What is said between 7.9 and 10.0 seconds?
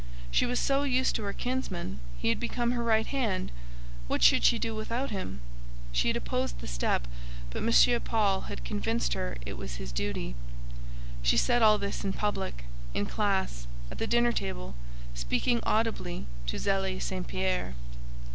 Paul had convinced her it was his